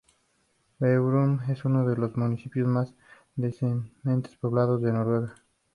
Bærum 0.79 1.41
es 1.47 1.63
uno 1.63 1.87
de 1.87 1.95
los 1.95 2.17
municipios 2.17 2.67
más 2.67 2.91
densamente 3.35 4.31
poblados 4.41 4.81
de 4.81 4.91
Noruega. 4.91 5.35